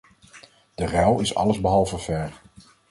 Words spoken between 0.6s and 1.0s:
Die